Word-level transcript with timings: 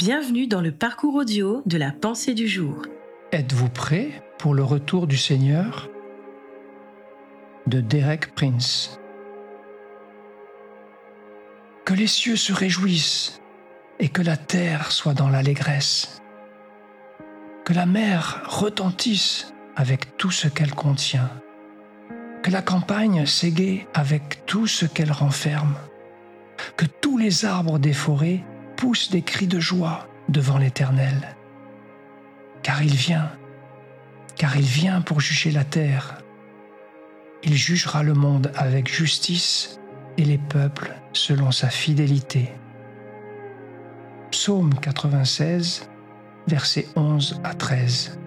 Bienvenue 0.00 0.46
dans 0.46 0.62
le 0.62 0.72
parcours 0.72 1.16
audio 1.16 1.62
de 1.66 1.76
la 1.76 1.90
pensée 1.90 2.32
du 2.32 2.48
jour. 2.48 2.86
Êtes-vous 3.32 3.68
prêt 3.68 4.08
pour 4.38 4.54
le 4.54 4.64
retour 4.64 5.06
du 5.06 5.18
Seigneur? 5.18 5.90
De 7.66 7.82
Derek 7.82 8.34
Prince. 8.34 8.98
Que 11.84 11.92
les 11.92 12.06
cieux 12.06 12.36
se 12.36 12.54
réjouissent 12.54 13.42
et 13.98 14.08
que 14.08 14.22
la 14.22 14.38
terre 14.38 14.90
soit 14.90 15.12
dans 15.12 15.28
l'allégresse. 15.28 16.22
Que 17.66 17.74
la 17.74 17.84
mer 17.84 18.42
retentisse 18.46 19.52
avec 19.76 20.16
tout 20.16 20.30
ce 20.30 20.48
qu'elle 20.48 20.74
contient. 20.74 21.28
Que 22.42 22.50
la 22.50 22.62
campagne 22.62 23.26
s'égaie 23.26 23.86
avec 23.92 24.46
tout 24.46 24.66
ce 24.66 24.86
qu'elle 24.86 25.12
renferme. 25.12 25.74
Que 26.78 26.86
tous 26.86 27.18
les 27.18 27.44
arbres 27.44 27.78
des 27.78 27.92
forêts 27.92 28.42
poussent 28.80 29.10
des 29.10 29.20
cris 29.20 29.46
de 29.46 29.60
joie 29.60 30.08
devant 30.30 30.56
l'Éternel. 30.56 31.36
Car 32.62 32.82
il 32.82 32.94
vient, 32.94 33.30
car 34.36 34.56
il 34.56 34.64
vient 34.64 35.02
pour 35.02 35.20
juger 35.20 35.50
la 35.50 35.64
terre. 35.64 36.22
Il 37.42 37.54
jugera 37.54 38.02
le 38.02 38.14
monde 38.14 38.50
avec 38.56 38.90
justice 38.90 39.78
et 40.16 40.24
les 40.24 40.38
peuples 40.38 40.94
selon 41.12 41.52
sa 41.52 41.68
fidélité. 41.68 42.54
Psaume 44.30 44.72
96, 44.72 45.90
versets 46.48 46.88
11 46.96 47.42
à 47.44 47.52
13. 47.52 48.18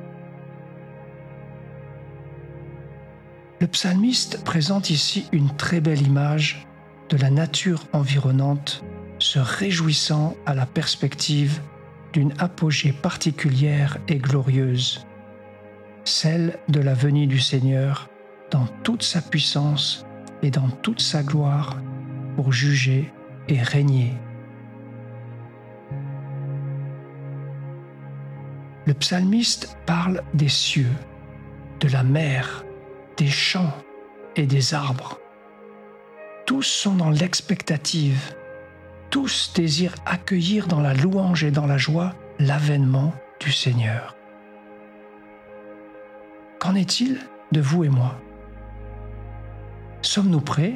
Le 3.60 3.66
psalmiste 3.66 4.44
présente 4.44 4.92
ici 4.92 5.26
une 5.32 5.56
très 5.56 5.82
belle 5.82 6.04
image 6.04 6.68
de 7.10 7.18
la 7.18 7.32
nature 7.32 7.86
environnante 7.92 8.84
se 9.24 9.40
réjouissant 9.40 10.36
à 10.46 10.54
la 10.54 10.66
perspective 10.66 11.62
d'une 12.12 12.34
apogée 12.40 12.92
particulière 12.92 13.98
et 14.10 14.18
glorieuse, 14.18 15.08
celle 16.04 16.60
de 16.68 16.82
la 16.82 16.94
venue 16.94 17.26
du 17.26 17.40
Seigneur 17.40 18.10
dans 18.52 18.68
toute 18.84 19.02
sa 19.02 19.22
puissance 19.22 20.06
et 20.42 20.52
dans 20.52 20.70
toute 20.70 21.00
sa 21.00 21.24
gloire 21.24 21.78
pour 22.36 22.52
juger 22.52 23.12
et 23.48 23.62
régner. 23.62 24.14
Le 28.86 28.94
psalmiste 28.94 29.78
parle 29.86 30.22
des 30.34 30.50
cieux, 30.50 30.92
de 31.80 31.88
la 31.88 32.04
mer, 32.04 32.66
des 33.16 33.30
champs 33.30 33.74
et 34.36 34.46
des 34.46 34.74
arbres. 34.74 35.18
Tous 36.46 36.64
sont 36.64 36.96
dans 36.96 37.10
l'expectative 37.10 38.36
tous 39.14 39.52
désirent 39.54 39.94
accueillir 40.08 40.66
dans 40.66 40.82
la 40.82 40.96
louange 40.96 41.44
et 41.44 41.52
dans 41.52 41.68
la 41.68 41.78
joie 41.78 42.16
l'avènement 42.40 43.14
du 43.40 43.52
Seigneur. 43.52 44.16
Qu'en 46.60 46.74
est-il 46.74 47.20
de 47.52 47.62
vous 47.62 47.84
et 47.84 47.90
moi? 47.90 48.20
Sommes-nous 50.02 50.42
prêts, 50.42 50.74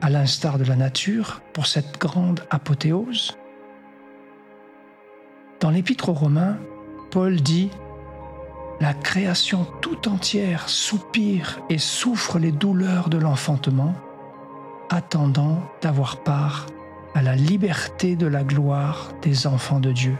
à 0.00 0.10
l'instar 0.10 0.58
de 0.58 0.64
la 0.64 0.74
nature, 0.74 1.40
pour 1.52 1.68
cette 1.68 2.00
grande 2.00 2.40
apothéose? 2.50 3.38
Dans 5.60 5.70
l'Épître 5.70 6.08
aux 6.08 6.14
Romains, 6.14 6.58
Paul 7.12 7.36
dit 7.36 7.70
La 8.80 8.92
création 8.92 9.64
tout 9.80 10.08
entière 10.08 10.68
soupire 10.68 11.60
et 11.70 11.78
souffre 11.78 12.40
les 12.40 12.50
douleurs 12.50 13.08
de 13.08 13.18
l'enfantement, 13.18 13.94
attendant 14.90 15.62
d'avoir 15.80 16.24
part 16.24 16.66
à 17.14 17.22
la 17.22 17.34
liberté 17.34 18.16
de 18.16 18.26
la 18.26 18.44
gloire 18.44 19.10
des 19.22 19.46
enfants 19.46 19.80
de 19.80 19.92
Dieu. 19.92 20.16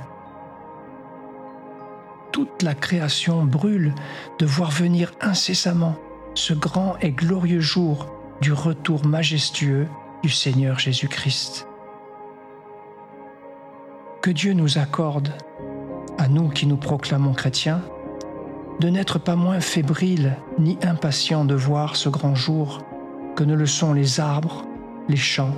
Toute 2.33 2.62
la 2.62 2.75
création 2.75 3.45
brûle 3.45 3.95
de 4.39 4.47
voir 4.47 4.70
venir 4.70 5.12
incessamment 5.20 5.97
ce 6.34 6.55
grand 6.55 6.97
et 7.00 7.11
glorieux 7.11 7.61
jour 7.61 8.07
du 8.40 8.52
retour 8.52 9.05
majestueux 9.05 9.89
du 10.23 10.30
Seigneur 10.30 10.79
Jésus-Christ. 10.79 11.67
Que 14.23 14.30
Dieu 14.30 14.52
nous 14.52 14.79
accorde, 14.79 15.33
à 16.18 16.29
nous 16.29 16.48
qui 16.48 16.67
nous 16.67 16.77
proclamons 16.77 17.33
chrétiens, 17.33 17.83
de 18.80 18.89
n'être 18.89 19.18
pas 19.18 19.36
moins 19.36 19.61
fébriles 19.61 20.36
ni 20.58 20.79
impatients 20.83 21.45
de 21.45 21.55
voir 21.55 21.96
ce 21.96 22.08
grand 22.08 22.35
jour 22.35 22.83
que 23.35 23.45
ne 23.45 23.55
le 23.55 23.67
sont 23.67 23.92
les 23.92 24.20
arbres, 24.20 24.64
les 25.08 25.17
champs 25.17 25.55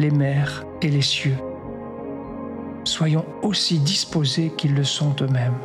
les 0.00 0.10
mers 0.10 0.64
et 0.80 0.88
les 0.88 1.02
cieux. 1.02 1.36
Soyons 2.84 3.26
aussi 3.42 3.78
disposés 3.78 4.50
qu'ils 4.56 4.74
le 4.74 4.84
sont 4.84 5.14
eux-mêmes. 5.20 5.58